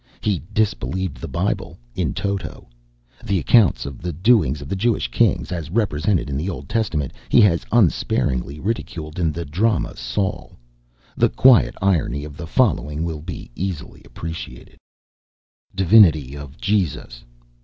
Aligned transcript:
He 0.19 0.41
disbelieved 0.51 1.17
the 1.21 1.27
Bible 1.27 1.77
in 1.93 2.15
toto. 2.15 2.67
The 3.23 3.37
accounts 3.37 3.85
of 3.85 4.01
the 4.01 4.11
doings 4.11 4.59
of 4.59 4.67
the 4.67 4.75
Jewish 4.75 5.09
kings, 5.11 5.51
as 5.51 5.69
represented 5.69 6.27
in 6.27 6.37
the 6.37 6.49
Old 6.49 6.67
Testament, 6.67 7.13
he 7.29 7.39
has 7.41 7.67
unsparingly 7.71 8.59
ridiculed 8.59 9.19
in 9.19 9.31
the 9.31 9.45
drama 9.45 9.89
of 9.89 9.99
"Saul." 9.99 10.57
The 11.15 11.29
quiet 11.29 11.75
irony 11.83 12.23
of 12.23 12.35
the 12.35 12.47
following 12.47 13.03
will 13.03 13.21
be 13.21 13.51
easily 13.55 14.01
appreciated: 14.03 14.79
Divinity 15.75 16.35
of 16.35 16.57
Jesus. 16.57 17.23